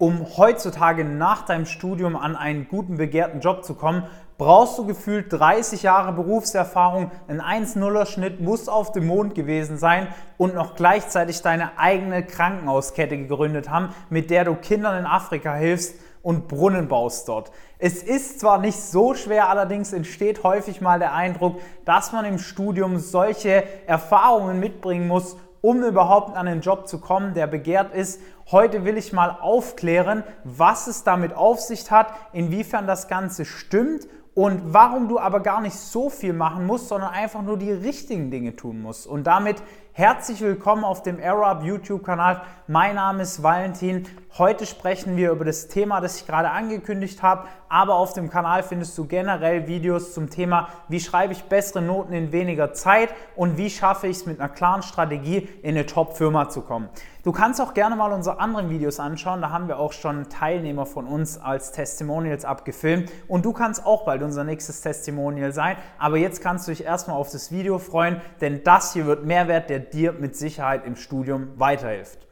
Um 0.00 0.26
heutzutage 0.38 1.04
nach 1.04 1.42
deinem 1.42 1.66
Studium 1.66 2.16
an 2.16 2.34
einen 2.34 2.68
guten, 2.68 2.96
begehrten 2.96 3.40
Job 3.40 3.66
zu 3.66 3.74
kommen, 3.74 4.04
brauchst 4.38 4.78
du 4.78 4.86
gefühlt 4.86 5.30
30 5.30 5.82
Jahre 5.82 6.14
Berufserfahrung, 6.14 7.10
ein 7.28 7.42
1-0er-Schnitt 7.42 8.40
muss 8.40 8.70
auf 8.70 8.92
dem 8.92 9.06
Mond 9.06 9.34
gewesen 9.34 9.76
sein 9.76 10.08
und 10.38 10.54
noch 10.54 10.74
gleichzeitig 10.74 11.42
deine 11.42 11.78
eigene 11.78 12.24
Krankenhauskette 12.24 13.18
gegründet 13.18 13.68
haben, 13.68 13.90
mit 14.08 14.30
der 14.30 14.46
du 14.46 14.54
Kindern 14.54 15.00
in 15.00 15.04
Afrika 15.04 15.52
hilfst 15.52 15.96
und 16.22 16.48
Brunnen 16.48 16.88
baust 16.88 17.28
dort. 17.28 17.52
Es 17.78 18.02
ist 18.02 18.40
zwar 18.40 18.56
nicht 18.56 18.80
so 18.80 19.12
schwer, 19.12 19.50
allerdings 19.50 19.92
entsteht 19.92 20.42
häufig 20.44 20.80
mal 20.80 20.98
der 20.98 21.12
Eindruck, 21.12 21.60
dass 21.84 22.12
man 22.12 22.24
im 22.24 22.38
Studium 22.38 22.96
solche 22.96 23.64
Erfahrungen 23.86 24.60
mitbringen 24.60 25.06
muss, 25.06 25.36
um 25.60 25.82
überhaupt 25.82 26.36
an 26.36 26.48
einen 26.48 26.62
Job 26.62 26.88
zu 26.88 26.98
kommen, 26.98 27.34
der 27.34 27.46
begehrt 27.46 27.94
ist. 27.94 28.20
Heute 28.52 28.84
will 28.84 28.96
ich 28.96 29.12
mal 29.12 29.30
aufklären, 29.40 30.24
was 30.42 30.88
es 30.88 31.04
damit 31.04 31.34
auf 31.34 31.60
sich 31.60 31.88
hat, 31.92 32.12
inwiefern 32.32 32.88
das 32.88 33.06
Ganze 33.06 33.44
stimmt 33.44 34.08
und 34.40 34.72
warum 34.72 35.06
du 35.06 35.18
aber 35.18 35.40
gar 35.40 35.60
nicht 35.60 35.76
so 35.76 36.08
viel 36.08 36.32
machen 36.32 36.64
musst, 36.64 36.88
sondern 36.88 37.10
einfach 37.10 37.42
nur 37.42 37.58
die 37.58 37.72
richtigen 37.72 38.30
Dinge 38.30 38.56
tun 38.56 38.80
musst. 38.80 39.06
Und 39.06 39.24
damit 39.24 39.62
herzlich 39.92 40.40
willkommen 40.40 40.82
auf 40.82 41.02
dem 41.02 41.18
AeroUp 41.20 41.62
YouTube-Kanal. 41.62 42.40
Mein 42.66 42.94
Name 42.94 43.24
ist 43.24 43.42
Valentin. 43.42 44.06
Heute 44.38 44.64
sprechen 44.64 45.16
wir 45.18 45.32
über 45.32 45.44
das 45.44 45.68
Thema, 45.68 46.00
das 46.00 46.16
ich 46.16 46.26
gerade 46.26 46.50
angekündigt 46.50 47.22
habe, 47.22 47.48
aber 47.68 47.96
auf 47.96 48.14
dem 48.14 48.30
Kanal 48.30 48.62
findest 48.62 48.96
du 48.96 49.06
generell 49.06 49.66
Videos 49.66 50.14
zum 50.14 50.30
Thema, 50.30 50.68
wie 50.88 51.00
schreibe 51.00 51.32
ich 51.32 51.44
bessere 51.44 51.82
Noten 51.82 52.12
in 52.12 52.32
weniger 52.32 52.72
Zeit 52.72 53.10
und 53.34 53.58
wie 53.58 53.68
schaffe 53.68 54.06
ich 54.06 54.18
es 54.18 54.26
mit 54.26 54.40
einer 54.40 54.48
klaren 54.48 54.82
Strategie 54.82 55.48
in 55.62 55.70
eine 55.70 55.84
Top-Firma 55.84 56.48
zu 56.48 56.62
kommen. 56.62 56.88
Du 57.24 57.32
kannst 57.32 57.60
auch 57.60 57.74
gerne 57.74 57.96
mal 57.96 58.12
unsere 58.12 58.40
anderen 58.40 58.70
Videos 58.70 58.98
anschauen, 59.00 59.42
da 59.42 59.50
haben 59.50 59.68
wir 59.68 59.78
auch 59.78 59.92
schon 59.92 60.30
Teilnehmer 60.30 60.86
von 60.86 61.06
uns 61.06 61.36
als 61.36 61.72
Testimonials 61.72 62.44
abgefilmt 62.44 63.10
und 63.28 63.44
du 63.44 63.52
kannst 63.52 63.84
auch 63.84 64.04
bald 64.04 64.22
unser 64.30 64.44
nächstes 64.44 64.80
Testimonial 64.80 65.52
sein, 65.52 65.76
aber 65.98 66.16
jetzt 66.16 66.40
kannst 66.40 66.68
du 66.68 66.70
dich 66.70 66.84
erstmal 66.84 67.16
auf 67.16 67.30
das 67.30 67.50
Video 67.50 67.80
freuen, 67.80 68.20
denn 68.40 68.62
das 68.62 68.92
hier 68.92 69.06
wird 69.06 69.24
Mehrwert, 69.24 69.70
der 69.70 69.80
dir 69.80 70.12
mit 70.12 70.36
Sicherheit 70.36 70.86
im 70.86 70.94
Studium 70.94 71.48
weiterhilft. 71.56 72.28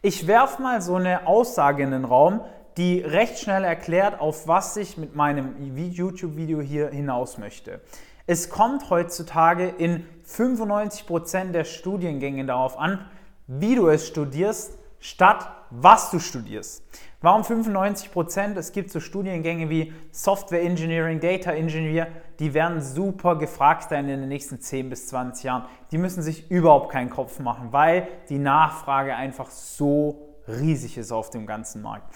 Ich 0.00 0.26
werfe 0.26 0.62
mal 0.62 0.80
so 0.80 0.94
eine 0.94 1.26
Aussage 1.26 1.82
in 1.82 1.90
den 1.90 2.06
Raum, 2.06 2.40
die 2.78 3.00
recht 3.00 3.38
schnell 3.38 3.64
erklärt, 3.64 4.18
auf 4.18 4.48
was 4.48 4.78
ich 4.78 4.96
mit 4.96 5.14
meinem 5.14 5.54
YouTube-Video 5.76 6.62
hier 6.62 6.88
hinaus 6.88 7.36
möchte. 7.36 7.80
Es 8.26 8.48
kommt 8.48 8.88
heutzutage 8.88 9.68
in 9.68 10.06
95% 10.26 11.52
der 11.52 11.64
Studiengänge 11.64 12.46
darauf 12.46 12.78
an, 12.78 13.04
wie 13.46 13.74
du 13.74 13.88
es 13.88 14.08
studierst, 14.08 14.78
statt 15.02 15.48
was 15.70 16.10
du 16.10 16.18
studierst. 16.18 16.84
Warum 17.20 17.44
95 17.44 18.12
Prozent? 18.12 18.56
Es 18.56 18.72
gibt 18.72 18.90
so 18.90 19.00
Studiengänge 19.00 19.68
wie 19.68 19.92
Software 20.10 20.62
Engineering, 20.62 21.18
Data 21.18 21.52
Engineer, 21.52 22.08
die 22.38 22.54
werden 22.54 22.80
super 22.80 23.36
gefragt 23.36 23.88
sein 23.88 24.08
in 24.08 24.20
den 24.20 24.28
nächsten 24.28 24.60
10 24.60 24.90
bis 24.90 25.08
20 25.08 25.44
Jahren. 25.44 25.64
Die 25.90 25.98
müssen 25.98 26.22
sich 26.22 26.50
überhaupt 26.50 26.90
keinen 26.90 27.10
Kopf 27.10 27.38
machen, 27.38 27.68
weil 27.72 28.08
die 28.28 28.38
Nachfrage 28.38 29.14
einfach 29.14 29.50
so 29.50 30.28
riesig 30.46 30.98
ist 30.98 31.12
auf 31.12 31.30
dem 31.30 31.46
ganzen 31.46 31.82
Markt. 31.82 32.14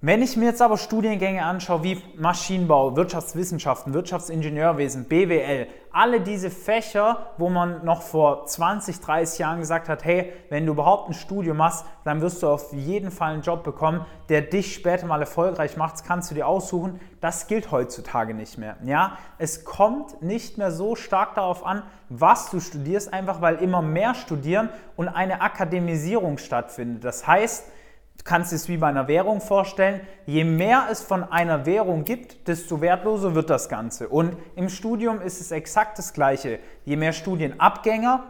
Wenn 0.00 0.22
ich 0.22 0.36
mir 0.36 0.44
jetzt 0.44 0.62
aber 0.62 0.78
Studiengänge 0.78 1.44
anschaue 1.44 1.82
wie 1.82 2.00
Maschinenbau, 2.14 2.94
Wirtschaftswissenschaften, 2.94 3.92
Wirtschaftsingenieurwesen, 3.94 5.06
BWL, 5.06 5.66
alle 5.90 6.20
diese 6.20 6.52
Fächer, 6.52 7.30
wo 7.36 7.48
man 7.48 7.84
noch 7.84 8.02
vor 8.02 8.46
20, 8.46 9.00
30 9.00 9.40
Jahren 9.40 9.58
gesagt 9.58 9.88
hat, 9.88 10.04
hey, 10.04 10.32
wenn 10.50 10.66
du 10.66 10.74
überhaupt 10.74 11.10
ein 11.10 11.14
Studium 11.14 11.56
machst, 11.56 11.84
dann 12.04 12.20
wirst 12.20 12.44
du 12.44 12.48
auf 12.48 12.72
jeden 12.72 13.10
Fall 13.10 13.32
einen 13.32 13.42
Job 13.42 13.64
bekommen, 13.64 14.06
der 14.28 14.42
dich 14.42 14.72
später 14.72 15.04
mal 15.04 15.18
erfolgreich 15.18 15.76
macht, 15.76 15.94
das 15.94 16.04
kannst 16.04 16.30
du 16.30 16.36
dir 16.36 16.46
aussuchen. 16.46 17.00
Das 17.20 17.48
gilt 17.48 17.72
heutzutage 17.72 18.34
nicht 18.34 18.56
mehr. 18.56 18.76
Ja, 18.84 19.18
es 19.38 19.64
kommt 19.64 20.22
nicht 20.22 20.58
mehr 20.58 20.70
so 20.70 20.94
stark 20.94 21.34
darauf 21.34 21.66
an, 21.66 21.82
was 22.08 22.52
du 22.52 22.60
studierst, 22.60 23.12
einfach 23.12 23.40
weil 23.40 23.56
immer 23.56 23.82
mehr 23.82 24.14
studieren 24.14 24.68
und 24.94 25.08
eine 25.08 25.40
Akademisierung 25.40 26.38
stattfindet. 26.38 27.02
Das 27.02 27.26
heißt, 27.26 27.72
Du 28.18 28.24
kannst 28.24 28.52
es 28.52 28.68
wie 28.68 28.76
bei 28.76 28.88
einer 28.88 29.08
Währung 29.08 29.40
vorstellen. 29.40 30.00
Je 30.26 30.44
mehr 30.44 30.88
es 30.90 31.02
von 31.02 31.24
einer 31.24 31.64
Währung 31.64 32.04
gibt, 32.04 32.46
desto 32.46 32.80
wertloser 32.80 33.34
wird 33.34 33.48
das 33.48 33.68
Ganze. 33.68 34.08
Und 34.08 34.36
im 34.56 34.68
Studium 34.68 35.22
ist 35.22 35.40
es 35.40 35.50
exakt 35.50 35.98
das 35.98 36.12
Gleiche. 36.12 36.58
Je 36.84 36.96
mehr 36.96 37.12
Studienabgänger, 37.12 38.24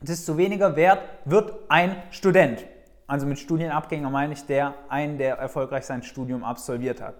desto 0.00 0.36
weniger 0.36 0.76
wert 0.76 1.02
wird 1.24 1.52
ein 1.68 1.96
Student. 2.10 2.64
Also 3.06 3.26
mit 3.26 3.40
Studienabgänger 3.40 4.08
meine 4.08 4.32
ich 4.34 4.46
der, 4.46 4.74
einen, 4.88 5.18
der 5.18 5.36
erfolgreich 5.36 5.84
sein 5.84 6.02
Studium 6.02 6.44
absolviert 6.44 7.00
hat. 7.00 7.16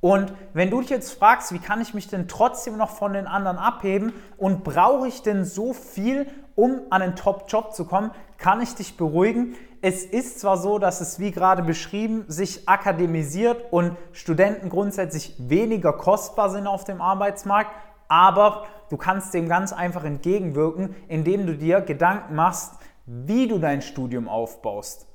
Und 0.00 0.34
wenn 0.52 0.70
du 0.70 0.80
dich 0.80 0.90
jetzt 0.90 1.12
fragst, 1.12 1.52
wie 1.52 1.58
kann 1.58 1.80
ich 1.80 1.94
mich 1.94 2.08
denn 2.08 2.28
trotzdem 2.28 2.76
noch 2.76 2.90
von 2.90 3.12
den 3.12 3.26
anderen 3.26 3.56
abheben 3.56 4.12
und 4.36 4.64
brauche 4.64 5.08
ich 5.08 5.22
denn 5.22 5.44
so 5.44 5.72
viel, 5.72 6.26
um 6.54 6.80
an 6.90 7.02
einen 7.02 7.16
Top-Job 7.16 7.74
zu 7.74 7.86
kommen, 7.86 8.10
kann 8.36 8.60
ich 8.60 8.74
dich 8.74 8.96
beruhigen. 8.96 9.54
Es 9.86 10.02
ist 10.02 10.40
zwar 10.40 10.56
so, 10.56 10.78
dass 10.78 11.02
es, 11.02 11.18
wie 11.18 11.30
gerade 11.30 11.62
beschrieben, 11.62 12.24
sich 12.26 12.66
akademisiert 12.66 13.70
und 13.70 13.98
Studenten 14.12 14.70
grundsätzlich 14.70 15.34
weniger 15.36 15.92
kostbar 15.92 16.48
sind 16.48 16.66
auf 16.66 16.84
dem 16.84 17.02
Arbeitsmarkt, 17.02 17.70
aber 18.08 18.64
du 18.88 18.96
kannst 18.96 19.34
dem 19.34 19.46
ganz 19.46 19.74
einfach 19.74 20.04
entgegenwirken, 20.04 20.96
indem 21.08 21.46
du 21.46 21.54
dir 21.54 21.82
Gedanken 21.82 22.34
machst, 22.34 22.72
wie 23.04 23.46
du 23.46 23.58
dein 23.58 23.82
Studium 23.82 24.26
aufbaust. 24.26 25.06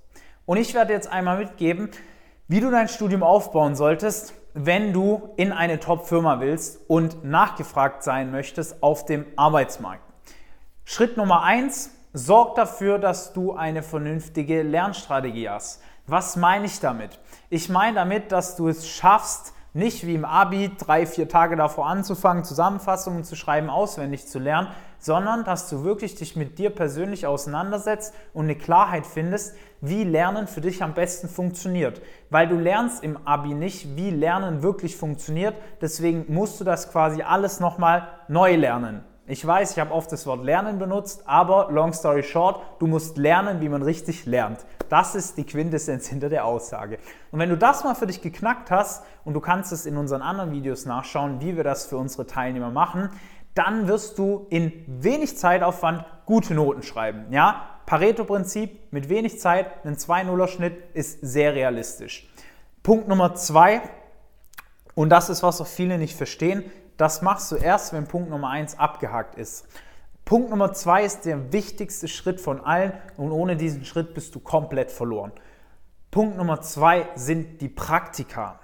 Und 0.46 0.58
ich 0.58 0.76
werde 0.76 0.94
jetzt 0.94 1.12
einmal 1.12 1.40
mitgeben, 1.40 1.90
wie 2.48 2.60
du 2.60 2.70
dein 2.70 2.90
Studium 2.90 3.24
aufbauen 3.24 3.74
solltest, 3.76 4.36
wenn 4.54 4.94
du 4.94 5.30
in 5.36 5.52
eine 5.52 5.80
Top-Firma 5.80 6.42
willst 6.42 6.88
und 6.88 7.24
nachgefragt 7.24 8.04
sein 8.04 8.30
möchtest 8.30 8.84
auf 8.84 9.04
dem 9.04 9.26
Arbeitsmarkt. 9.36 10.04
Schritt 10.86 11.18
Nummer 11.18 11.42
eins: 11.42 11.90
sorg 12.14 12.56
dafür, 12.56 13.00
dass 13.00 13.34
du 13.34 13.54
eine 13.54 13.84
vernünftige 13.84 14.64
Lernstrategie 14.64 15.50
hast. 15.50 15.82
Was 16.08 16.36
meine 16.36 16.66
ich 16.66 16.80
damit? 16.80 17.20
Ich 17.50 17.70
meine 17.70 17.96
damit, 17.96 18.32
dass 18.32 18.56
du 18.56 18.68
es 18.68 18.88
schaffst, 18.88 19.54
nicht 19.74 20.08
wie 20.08 20.16
im 20.16 20.26
Abi 20.26 20.72
drei, 20.78 21.06
vier 21.06 21.30
Tage 21.30 21.56
davor 21.56 21.88
anzufangen, 21.88 22.44
Zusammenfassungen 22.44 23.24
zu 23.24 23.36
schreiben, 23.36 23.70
auswendig 23.70 24.28
zu 24.28 24.40
lernen, 24.40 24.70
sondern 24.98 25.44
dass 25.44 25.70
du 25.70 25.84
wirklich 25.84 26.16
dich 26.16 26.36
mit 26.36 26.58
dir 26.58 26.72
persönlich 26.72 27.28
auseinandersetzt 27.28 28.14
und 28.34 28.46
eine 28.46 28.56
Klarheit 28.56 29.06
findest, 29.06 29.56
wie 29.80 30.04
Lernen 30.04 30.48
für 30.48 30.62
dich 30.62 30.84
am 30.84 30.96
besten 30.96 31.30
funktioniert. 31.30 32.02
Weil 32.32 32.48
du 32.48 32.56
lernst 32.56 33.04
im 33.04 33.26
Abi 33.26 33.54
nicht, 33.54 33.96
wie 33.96 34.10
Lernen 34.10 34.64
wirklich 34.64 34.98
funktioniert, 34.98 35.56
deswegen 35.82 36.26
musst 36.28 36.60
du 36.60 36.64
das 36.64 36.92
quasi 36.92 37.22
alles 37.22 37.60
nochmal 37.60 38.08
neu 38.28 38.56
lernen. 38.56 39.04
Ich 39.32 39.46
weiß, 39.46 39.74
ich 39.74 39.80
habe 39.80 39.94
oft 39.94 40.12
das 40.12 40.26
Wort 40.26 40.44
lernen 40.44 40.80
benutzt, 40.80 41.22
aber 41.28 41.70
long 41.72 41.94
story 41.94 42.24
short, 42.24 42.64
du 42.80 42.88
musst 42.88 43.16
lernen, 43.20 43.62
wie 43.62 43.70
man 43.70 43.84
richtig 43.84 44.26
lernt. 44.26 44.66
Das 44.90 45.14
ist 45.14 45.38
die 45.38 45.44
Quintessenz 45.44 46.08
hinter 46.08 46.30
der 46.30 46.46
Aussage. 46.46 46.98
Und 47.30 47.38
wenn 47.38 47.50
du 47.50 47.56
das 47.56 47.84
mal 47.84 47.94
für 47.94 48.08
dich 48.08 48.24
geknackt 48.24 48.72
hast 48.72 49.04
und 49.26 49.36
du 49.36 49.40
kannst 49.40 49.72
es 49.72 49.86
in 49.86 49.98
unseren 49.98 50.24
anderen 50.24 50.52
Videos 50.52 50.88
nachschauen, 50.88 51.42
wie 51.42 51.56
wir 51.56 51.64
das 51.64 51.86
für 51.86 51.98
unsere 51.98 52.26
Teilnehmer 52.26 52.72
machen, 52.72 53.12
dann 53.54 53.88
wirst 53.88 54.18
du 54.18 54.48
in 54.50 54.72
wenig 54.88 55.38
Zeitaufwand 55.38 56.06
gute 56.26 56.56
Noten 56.56 56.82
schreiben. 56.82 57.28
Ja, 57.30 57.68
Pareto-Prinzip 57.86 58.92
mit 58.92 59.10
wenig 59.10 59.40
Zeit, 59.40 59.86
ein 59.86 59.96
2-0er-Schnitt 59.96 60.96
ist 60.96 61.20
sehr 61.22 61.54
realistisch. 61.54 62.28
Punkt 62.82 63.08
Nummer 63.08 63.36
zwei, 63.36 63.84
und 64.96 65.10
das 65.10 65.30
ist, 65.30 65.44
was 65.44 65.62
auch 65.62 65.68
viele 65.68 66.00
nicht 66.00 66.18
verstehen, 66.18 66.64
das 67.00 67.22
machst 67.22 67.50
du 67.52 67.56
erst, 67.56 67.94
wenn 67.94 68.08
Punkt 68.08 68.30
Nummer 68.30 68.50
1 68.50 68.78
abgehakt 68.78 69.36
ist. 69.36 69.66
Punkt 70.26 70.50
Nummer 70.50 70.74
2 70.74 71.06
ist 71.06 71.26
der 71.26 71.54
wichtigste 71.54 72.10
Schritt 72.10 72.42
von 72.42 72.60
allen 72.64 72.92
und 73.16 73.32
ohne 73.32 73.56
diesen 73.56 73.86
Schritt 73.86 74.14
bist 74.14 74.36
du 74.36 74.42
komplett 74.42 74.92
verloren. 74.92 75.32
Punkt 76.12 76.36
Nummer 76.36 76.60
2 76.60 77.08
sind 77.16 77.62
die 77.62 77.70
Praktika. 77.70 78.60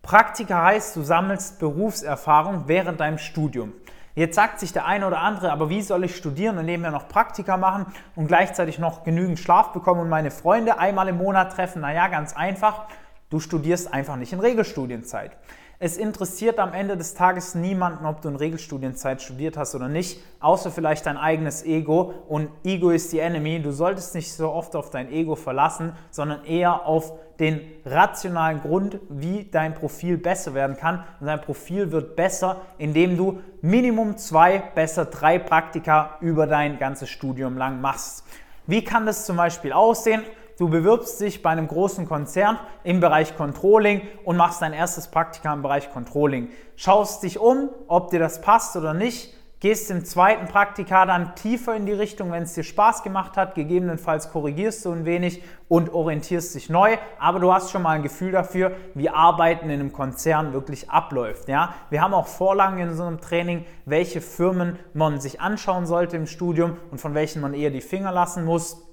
Praktika 0.00 0.64
heißt, 0.64 0.96
du 0.96 1.02
sammelst 1.02 1.58
Berufserfahrung 1.58 2.64
während 2.66 3.00
deinem 3.00 3.18
Studium. 3.18 3.74
Jetzt 4.14 4.36
sagt 4.36 4.58
sich 4.58 4.72
der 4.72 4.86
eine 4.86 5.06
oder 5.06 5.20
andere, 5.20 5.52
aber 5.52 5.68
wie 5.68 5.82
soll 5.82 6.04
ich 6.04 6.16
studieren 6.16 6.56
und 6.56 6.64
nebenher 6.64 6.92
noch 6.92 7.08
Praktika 7.08 7.58
machen 7.58 7.92
und 8.14 8.26
gleichzeitig 8.26 8.78
noch 8.78 9.04
genügend 9.04 9.38
Schlaf 9.38 9.74
bekommen 9.74 10.00
und 10.00 10.08
meine 10.08 10.30
Freunde 10.30 10.78
einmal 10.78 11.08
im 11.08 11.18
Monat 11.18 11.52
treffen? 11.52 11.82
Naja, 11.82 12.08
ganz 12.08 12.34
einfach, 12.34 12.86
du 13.28 13.38
studierst 13.38 13.92
einfach 13.92 14.16
nicht 14.16 14.32
in 14.32 14.40
Regelstudienzeit. 14.40 15.36
Es 15.78 15.98
interessiert 15.98 16.58
am 16.58 16.72
Ende 16.72 16.96
des 16.96 17.12
Tages 17.12 17.54
niemanden, 17.54 18.06
ob 18.06 18.22
du 18.22 18.30
in 18.30 18.36
Regelstudienzeit 18.36 19.20
studiert 19.20 19.58
hast 19.58 19.74
oder 19.74 19.88
nicht, 19.88 20.22
außer 20.40 20.70
vielleicht 20.70 21.04
dein 21.04 21.18
eigenes 21.18 21.66
Ego. 21.66 22.14
Und 22.28 22.48
Ego 22.64 22.88
ist 22.90 23.12
die 23.12 23.18
Enemy. 23.18 23.60
Du 23.60 23.72
solltest 23.72 24.14
nicht 24.14 24.32
so 24.32 24.50
oft 24.50 24.74
auf 24.74 24.88
dein 24.88 25.12
Ego 25.12 25.36
verlassen, 25.36 25.92
sondern 26.10 26.46
eher 26.46 26.86
auf 26.86 27.12
den 27.38 27.60
rationalen 27.84 28.62
Grund, 28.62 28.98
wie 29.10 29.44
dein 29.44 29.74
Profil 29.74 30.16
besser 30.16 30.54
werden 30.54 30.78
kann. 30.78 31.04
Und 31.20 31.26
dein 31.26 31.42
Profil 31.42 31.92
wird 31.92 32.16
besser, 32.16 32.62
indem 32.78 33.18
du 33.18 33.40
Minimum 33.60 34.16
zwei, 34.16 34.62
besser 34.74 35.04
drei 35.04 35.38
Praktika 35.38 36.16
über 36.22 36.46
dein 36.46 36.78
ganzes 36.78 37.10
Studium 37.10 37.58
lang 37.58 37.82
machst. 37.82 38.24
Wie 38.66 38.82
kann 38.82 39.04
das 39.04 39.26
zum 39.26 39.36
Beispiel 39.36 39.74
aussehen? 39.74 40.22
Du 40.58 40.68
bewirbst 40.68 41.20
dich 41.20 41.42
bei 41.42 41.50
einem 41.50 41.68
großen 41.68 42.06
Konzern 42.06 42.58
im 42.84 43.00
Bereich 43.00 43.36
Controlling 43.36 44.02
und 44.24 44.36
machst 44.36 44.62
dein 44.62 44.72
erstes 44.72 45.08
Praktika 45.08 45.52
im 45.52 45.62
Bereich 45.62 45.92
Controlling. 45.92 46.48
Schaust 46.76 47.22
dich 47.22 47.38
um, 47.38 47.70
ob 47.88 48.10
dir 48.10 48.18
das 48.18 48.40
passt 48.40 48.76
oder 48.76 48.94
nicht 48.94 49.36
gehst 49.60 49.90
im 49.90 50.04
zweiten 50.04 50.46
Praktika 50.46 51.06
dann 51.06 51.34
tiefer 51.34 51.74
in 51.74 51.86
die 51.86 51.92
Richtung, 51.92 52.30
wenn 52.30 52.42
es 52.42 52.52
dir 52.52 52.62
Spaß 52.62 53.02
gemacht 53.02 53.36
hat. 53.36 53.54
Gegebenenfalls 53.54 54.30
korrigierst 54.30 54.84
du 54.84 54.92
ein 54.92 55.06
wenig 55.06 55.42
und 55.68 55.92
orientierst 55.92 56.54
dich 56.54 56.68
neu, 56.68 56.98
aber 57.18 57.40
du 57.40 57.52
hast 57.52 57.70
schon 57.70 57.82
mal 57.82 57.96
ein 57.96 58.02
Gefühl 58.02 58.32
dafür, 58.32 58.72
wie 58.94 59.08
Arbeiten 59.08 59.70
in 59.70 59.80
einem 59.80 59.92
Konzern 59.92 60.52
wirklich 60.52 60.90
abläuft. 60.90 61.48
Ja? 61.48 61.74
Wir 61.90 62.02
haben 62.02 62.12
auch 62.12 62.26
Vorlagen 62.26 62.78
in 62.78 63.00
einem 63.00 63.20
Training, 63.20 63.64
welche 63.86 64.20
Firmen 64.20 64.78
man 64.92 65.20
sich 65.20 65.40
anschauen 65.40 65.86
sollte 65.86 66.16
im 66.16 66.26
Studium 66.26 66.76
und 66.90 67.00
von 67.00 67.14
welchen 67.14 67.40
man 67.40 67.54
eher 67.54 67.70
die 67.70 67.80
Finger 67.80 68.12
lassen 68.12 68.44
muss 68.44 68.85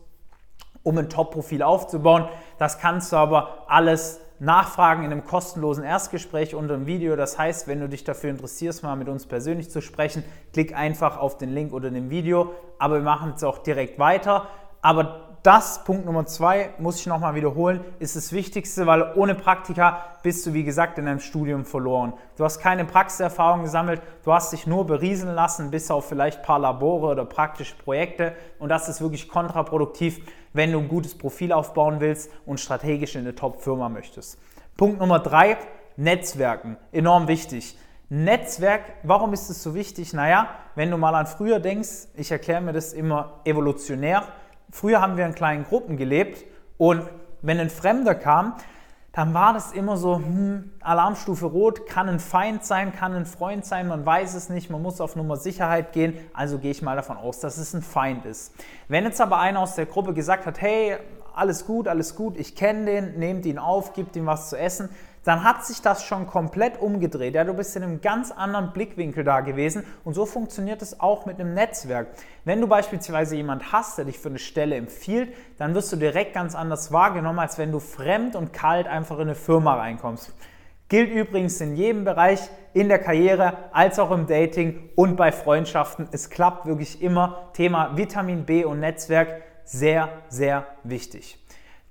um 0.83 0.97
ein 0.97 1.09
Top-Profil 1.09 1.63
aufzubauen. 1.63 2.27
Das 2.57 2.79
kannst 2.79 3.11
du 3.11 3.17
aber 3.17 3.65
alles 3.67 4.19
nachfragen 4.39 5.05
in 5.05 5.11
einem 5.11 5.23
kostenlosen 5.23 5.83
Erstgespräch 5.83 6.53
unter 6.53 6.75
dem 6.75 6.85
Video. 6.85 7.15
Das 7.15 7.37
heißt, 7.37 7.67
wenn 7.67 7.79
du 7.79 7.87
dich 7.87 8.03
dafür 8.03 8.29
interessierst, 8.29 8.83
mal 8.83 8.95
mit 8.95 9.07
uns 9.07 9.25
persönlich 9.25 9.69
zu 9.69 9.81
sprechen, 9.81 10.23
klick 10.51 10.75
einfach 10.75 11.17
auf 11.17 11.37
den 11.37 11.53
Link 11.53 11.71
unter 11.73 11.89
dem 11.89 12.09
Video. 12.09 12.51
Aber 12.77 12.95
wir 12.95 13.03
machen 13.03 13.33
es 13.35 13.43
auch 13.43 13.59
direkt 13.59 13.99
weiter. 13.99 14.47
Aber 14.81 15.22
das, 15.43 15.83
Punkt 15.83 16.05
Nummer 16.05 16.25
zwei, 16.25 16.69
muss 16.77 17.01
ich 17.01 17.05
nochmal 17.05 17.35
wiederholen, 17.35 17.83
ist 17.99 18.15
das 18.15 18.31
Wichtigste, 18.31 18.87
weil 18.87 19.11
ohne 19.15 19.35
Praktika 19.35 20.01
bist 20.23 20.45
du, 20.45 20.53
wie 20.53 20.63
gesagt, 20.63 20.97
in 20.97 21.05
deinem 21.05 21.19
Studium 21.19 21.65
verloren. 21.65 22.13
Du 22.37 22.45
hast 22.45 22.59
keine 22.59 22.85
Praxiserfahrung 22.85 23.63
gesammelt, 23.63 24.01
du 24.23 24.31
hast 24.31 24.53
dich 24.53 24.67
nur 24.67 24.87
berieseln 24.87 25.35
lassen, 25.35 25.69
bis 25.69 25.91
auf 25.91 26.07
vielleicht 26.07 26.39
ein 26.39 26.45
paar 26.45 26.59
Labore 26.59 27.07
oder 27.07 27.25
praktische 27.25 27.75
Projekte. 27.75 28.33
Und 28.57 28.69
das 28.69 28.87
ist 28.87 29.01
wirklich 29.01 29.27
kontraproduktiv, 29.27 30.21
wenn 30.53 30.71
du 30.71 30.79
ein 30.79 30.87
gutes 30.87 31.17
Profil 31.17 31.51
aufbauen 31.51 31.99
willst 31.99 32.31
und 32.45 32.61
strategisch 32.61 33.15
in 33.15 33.21
eine 33.21 33.35
Top-Firma 33.35 33.89
möchtest. 33.89 34.39
Punkt 34.77 35.01
Nummer 35.01 35.19
drei, 35.19 35.57
Netzwerken. 35.97 36.77
Enorm 36.93 37.27
wichtig. 37.27 37.77
Netzwerk, 38.07 38.83
warum 39.03 39.33
ist 39.33 39.49
es 39.49 39.61
so 39.61 39.75
wichtig? 39.75 40.13
Naja, 40.13 40.47
wenn 40.75 40.89
du 40.89 40.97
mal 40.97 41.15
an 41.15 41.27
früher 41.27 41.59
denkst, 41.59 42.07
ich 42.15 42.31
erkläre 42.31 42.61
mir 42.61 42.71
das 42.71 42.93
immer 42.93 43.41
evolutionär, 43.43 44.23
Früher 44.73 45.01
haben 45.01 45.17
wir 45.17 45.25
in 45.27 45.35
kleinen 45.35 45.65
Gruppen 45.65 45.97
gelebt 45.97 46.45
und 46.79 47.03
wenn 47.43 47.59
ein 47.59 47.69
Fremder 47.69 48.15
kam, 48.15 48.55
dann 49.11 49.35
war 49.35 49.53
das 49.53 49.71
immer 49.71 49.97
so, 49.97 50.15
hm, 50.15 50.71
Alarmstufe 50.79 51.45
Rot, 51.45 51.85
kann 51.85 52.09
ein 52.09 52.19
Feind 52.19 52.65
sein, 52.65 52.91
kann 52.91 53.13
ein 53.13 53.27
Freund 53.27 53.65
sein, 53.65 53.87
man 53.87 54.03
weiß 54.03 54.33
es 54.33 54.49
nicht, 54.49 54.71
man 54.71 54.81
muss 54.81 54.99
auf 54.99 55.15
Nummer 55.15 55.37
Sicherheit 55.37 55.93
gehen, 55.93 56.17
also 56.33 56.57
gehe 56.57 56.71
ich 56.71 56.81
mal 56.81 56.95
davon 56.95 57.17
aus, 57.17 57.39
dass 57.39 57.59
es 57.59 57.75
ein 57.75 57.83
Feind 57.83 58.25
ist. 58.25 58.51
Wenn 58.87 59.03
jetzt 59.03 59.21
aber 59.21 59.37
einer 59.37 59.59
aus 59.59 59.75
der 59.75 59.85
Gruppe 59.85 60.15
gesagt 60.15 60.47
hat, 60.47 60.59
hey, 60.59 60.97
alles 61.35 61.67
gut, 61.67 61.87
alles 61.87 62.15
gut, 62.15 62.35
ich 62.35 62.55
kenne 62.55 62.85
den, 62.85 63.19
nehmt 63.19 63.45
ihn 63.45 63.59
auf, 63.59 63.93
gibt 63.93 64.15
ihm 64.15 64.25
was 64.25 64.49
zu 64.49 64.57
essen, 64.57 64.89
dann 65.23 65.43
hat 65.43 65.65
sich 65.65 65.81
das 65.81 66.03
schon 66.03 66.27
komplett 66.27 66.81
umgedreht. 66.81 67.35
Ja, 67.35 67.43
du 67.43 67.53
bist 67.53 67.75
in 67.75 67.83
einem 67.83 68.01
ganz 68.01 68.31
anderen 68.31 68.73
Blickwinkel 68.73 69.23
da 69.23 69.41
gewesen 69.41 69.83
und 70.03 70.13
so 70.13 70.25
funktioniert 70.25 70.81
es 70.81 70.99
auch 70.99 71.25
mit 71.25 71.39
einem 71.39 71.53
Netzwerk. 71.53 72.07
Wenn 72.45 72.61
du 72.61 72.67
beispielsweise 72.67 73.35
jemand 73.35 73.71
hast, 73.71 73.97
der 73.97 74.05
dich 74.05 74.19
für 74.19 74.29
eine 74.29 74.39
Stelle 74.39 74.75
empfiehlt, 74.75 75.33
dann 75.57 75.73
wirst 75.75 75.91
du 75.91 75.95
direkt 75.95 76.33
ganz 76.33 76.55
anders 76.55 76.91
wahrgenommen, 76.91 77.39
als 77.39 77.57
wenn 77.57 77.71
du 77.71 77.79
fremd 77.79 78.35
und 78.35 78.53
kalt 78.53 78.87
einfach 78.87 79.15
in 79.15 79.23
eine 79.23 79.35
Firma 79.35 79.75
reinkommst. 79.75 80.33
Gilt 80.89 81.09
übrigens 81.09 81.59
in 81.61 81.75
jedem 81.75 82.03
Bereich, 82.03 82.39
in 82.73 82.87
der 82.89 82.99
Karriere 82.99 83.57
als 83.71 83.97
auch 83.99 84.11
im 84.11 84.27
Dating 84.27 84.89
und 84.95 85.15
bei 85.15 85.31
Freundschaften. 85.31 86.07
Es 86.11 86.29
klappt 86.29 86.65
wirklich 86.65 87.01
immer. 87.01 87.49
Thema 87.53 87.95
Vitamin 87.97 88.45
B 88.45 88.65
und 88.65 88.79
Netzwerk 88.79 89.41
sehr, 89.63 90.09
sehr 90.29 90.67
wichtig. 90.83 91.42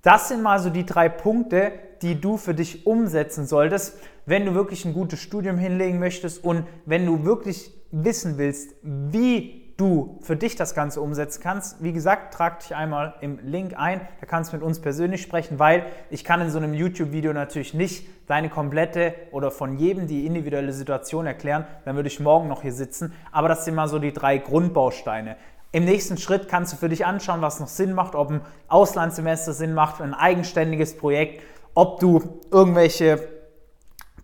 Das 0.02 0.28
sind 0.28 0.42
mal 0.42 0.58
so 0.58 0.68
die 0.68 0.84
drei 0.84 1.08
Punkte, 1.08 1.72
die 2.02 2.20
du 2.20 2.36
für 2.36 2.54
dich 2.54 2.86
umsetzen 2.88 3.46
solltest, 3.46 4.00
wenn 4.26 4.44
du 4.44 4.52
wirklich 4.52 4.84
ein 4.84 4.94
gutes 4.94 5.20
Studium 5.20 5.58
hinlegen 5.58 6.00
möchtest 6.00 6.44
und 6.44 6.66
wenn 6.86 7.06
du 7.06 7.24
wirklich 7.24 7.72
wissen 7.92 8.36
willst, 8.36 8.74
wie 8.82 9.62
du 9.76 10.18
für 10.22 10.34
dich 10.34 10.56
das 10.56 10.74
Ganze 10.74 11.00
umsetzen 11.00 11.40
kannst. 11.40 11.84
Wie 11.84 11.92
gesagt, 11.92 12.34
trag 12.34 12.60
dich 12.60 12.74
einmal 12.74 13.14
im 13.20 13.38
Link 13.44 13.74
ein, 13.76 14.00
da 14.20 14.26
kannst 14.26 14.52
du 14.52 14.56
mit 14.56 14.66
uns 14.66 14.80
persönlich 14.80 15.22
sprechen, 15.22 15.60
weil 15.60 15.86
ich 16.10 16.24
kann 16.24 16.40
in 16.40 16.50
so 16.50 16.58
einem 16.58 16.74
YouTube-Video 16.74 17.32
natürlich 17.32 17.72
nicht 17.72 18.08
deine 18.26 18.48
komplette 18.48 19.14
oder 19.30 19.52
von 19.52 19.78
jedem 19.78 20.08
die 20.08 20.26
individuelle 20.26 20.72
Situation 20.72 21.26
erklären, 21.26 21.64
dann 21.84 21.94
würde 21.94 22.08
ich 22.08 22.18
morgen 22.18 22.48
noch 22.48 22.62
hier 22.62 22.72
sitzen. 22.72 23.12
Aber 23.30 23.48
das 23.48 23.64
sind 23.64 23.76
mal 23.76 23.88
so 23.88 24.00
die 24.00 24.12
drei 24.12 24.38
Grundbausteine. 24.38 25.36
Im 25.74 25.86
nächsten 25.86 26.18
Schritt 26.18 26.48
kannst 26.48 26.74
du 26.74 26.76
für 26.76 26.90
dich 26.90 27.06
anschauen, 27.06 27.40
was 27.40 27.58
noch 27.58 27.66
Sinn 27.66 27.94
macht, 27.94 28.14
ob 28.14 28.30
ein 28.30 28.42
Auslandssemester 28.68 29.54
Sinn 29.54 29.72
macht, 29.72 30.02
ein 30.02 30.12
eigenständiges 30.12 30.98
Projekt, 30.98 31.42
ob 31.74 31.98
du 31.98 32.40
irgendwelche 32.50 33.26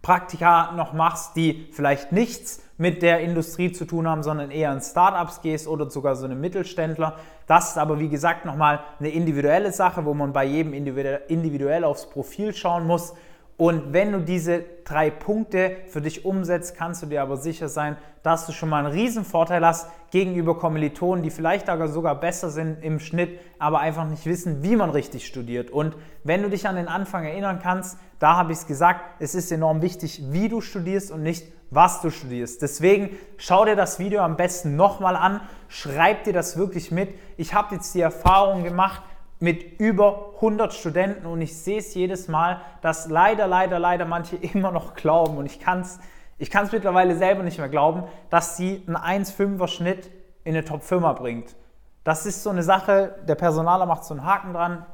Praktika 0.02 0.72
noch 0.72 0.92
machst, 0.92 1.36
die 1.36 1.68
vielleicht 1.72 2.12
nichts 2.12 2.62
mit 2.76 3.00
der 3.00 3.20
Industrie 3.20 3.72
zu 3.72 3.86
tun 3.86 4.06
haben, 4.06 4.22
sondern 4.22 4.50
eher 4.50 4.72
in 4.72 4.82
Startups 4.82 5.40
gehst 5.40 5.66
oder 5.66 5.90
sogar 5.90 6.16
so 6.16 6.26
einen 6.26 6.38
Mittelständler. 6.38 7.16
Das 7.46 7.70
ist 7.70 7.78
aber 7.78 7.98
wie 7.98 8.10
gesagt 8.10 8.44
nochmal 8.44 8.80
eine 9.00 9.08
individuelle 9.08 9.72
Sache, 9.72 10.04
wo 10.04 10.12
man 10.12 10.34
bei 10.34 10.44
jedem 10.44 10.74
individuell 10.74 11.84
aufs 11.84 12.10
Profil 12.10 12.54
schauen 12.54 12.86
muss. 12.86 13.14
Und 13.58 13.92
wenn 13.92 14.12
du 14.12 14.20
diese 14.20 14.64
drei 14.84 15.10
Punkte 15.10 15.78
für 15.88 16.00
dich 16.00 16.24
umsetzt, 16.24 16.76
kannst 16.76 17.02
du 17.02 17.06
dir 17.06 17.22
aber 17.22 17.36
sicher 17.36 17.68
sein, 17.68 17.96
dass 18.22 18.46
du 18.46 18.52
schon 18.52 18.68
mal 18.68 18.84
einen 18.84 18.94
riesen 18.94 19.24
Vorteil 19.24 19.66
hast 19.66 19.90
gegenüber 20.12 20.56
Kommilitonen, 20.56 21.24
die 21.24 21.30
vielleicht 21.30 21.66
sogar 21.86 22.14
besser 22.20 22.50
sind 22.50 22.84
im 22.84 23.00
Schnitt, 23.00 23.40
aber 23.58 23.80
einfach 23.80 24.06
nicht 24.06 24.26
wissen, 24.26 24.62
wie 24.62 24.76
man 24.76 24.90
richtig 24.90 25.26
studiert. 25.26 25.72
Und 25.72 25.96
wenn 26.22 26.42
du 26.42 26.50
dich 26.50 26.68
an 26.68 26.76
den 26.76 26.86
Anfang 26.86 27.24
erinnern 27.24 27.58
kannst, 27.60 27.98
da 28.20 28.36
habe 28.36 28.52
ich 28.52 28.58
es 28.58 28.66
gesagt, 28.68 29.00
es 29.18 29.34
ist 29.34 29.50
enorm 29.50 29.82
wichtig, 29.82 30.22
wie 30.30 30.48
du 30.48 30.60
studierst 30.60 31.10
und 31.10 31.24
nicht, 31.24 31.52
was 31.70 32.00
du 32.00 32.10
studierst. 32.10 32.62
Deswegen 32.62 33.10
schau 33.38 33.64
dir 33.64 33.74
das 33.74 33.98
Video 33.98 34.22
am 34.22 34.36
besten 34.36 34.76
nochmal 34.76 35.16
an, 35.16 35.40
schreib 35.66 36.22
dir 36.22 36.32
das 36.32 36.56
wirklich 36.56 36.92
mit. 36.92 37.12
Ich 37.36 37.54
habe 37.54 37.74
jetzt 37.74 37.92
die 37.96 38.02
Erfahrung 38.02 38.62
gemacht, 38.62 39.02
mit 39.40 39.80
über 39.80 40.32
100 40.36 40.72
Studenten 40.74 41.26
und 41.26 41.40
ich 41.40 41.56
sehe 41.56 41.78
es 41.78 41.94
jedes 41.94 42.28
Mal, 42.28 42.60
dass 42.82 43.08
leider, 43.08 43.46
leider, 43.46 43.78
leider 43.78 44.04
manche 44.04 44.36
immer 44.54 44.72
noch 44.72 44.94
glauben 44.94 45.36
und 45.36 45.46
ich 45.46 45.60
kann 45.60 45.82
es 45.82 45.98
ich 46.38 46.50
kann's 46.50 46.70
mittlerweile 46.70 47.16
selber 47.16 47.42
nicht 47.42 47.58
mehr 47.58 47.68
glauben, 47.68 48.04
dass 48.30 48.56
sie 48.56 48.84
einen 48.86 49.24
1,5er 49.24 49.66
Schnitt 49.66 50.08
in 50.44 50.54
eine 50.54 50.64
Top-Firma 50.64 51.12
bringt. 51.12 51.56
Das 52.04 52.26
ist 52.26 52.44
so 52.44 52.50
eine 52.50 52.62
Sache, 52.62 53.16
der 53.26 53.34
Personaler 53.34 53.86
macht 53.86 54.04
so 54.04 54.14
einen 54.14 54.24
Haken 54.24 54.52
dran, 54.52 54.86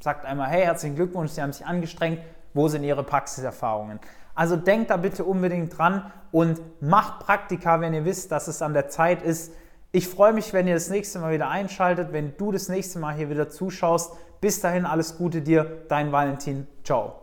sagt 0.00 0.26
einmal, 0.26 0.48
hey, 0.48 0.64
herzlichen 0.64 0.94
Glückwunsch, 0.96 1.32
Sie 1.32 1.42
haben 1.42 1.52
sich 1.52 1.66
angestrengt, 1.66 2.20
wo 2.52 2.68
sind 2.68 2.84
Ihre 2.84 3.02
Praxiserfahrungen? 3.02 4.00
Also 4.34 4.56
denkt 4.56 4.90
da 4.90 4.98
bitte 4.98 5.24
unbedingt 5.24 5.76
dran 5.76 6.12
und 6.30 6.60
macht 6.80 7.20
Praktika, 7.20 7.80
wenn 7.80 7.94
ihr 7.94 8.04
wisst, 8.04 8.32
dass 8.32 8.48
es 8.48 8.62
an 8.62 8.72
der 8.72 8.88
Zeit 8.88 9.22
ist, 9.22 9.52
ich 9.92 10.08
freue 10.08 10.32
mich, 10.32 10.52
wenn 10.52 10.66
ihr 10.66 10.74
das 10.74 10.88
nächste 10.88 11.18
Mal 11.18 11.34
wieder 11.34 11.48
einschaltet, 11.48 12.12
wenn 12.12 12.36
du 12.38 12.50
das 12.50 12.68
nächste 12.68 12.98
Mal 12.98 13.14
hier 13.14 13.28
wieder 13.28 13.50
zuschaust. 13.50 14.14
Bis 14.40 14.60
dahin 14.60 14.86
alles 14.86 15.18
Gute 15.18 15.42
dir, 15.42 15.84
dein 15.88 16.10
Valentin. 16.10 16.66
Ciao. 16.82 17.21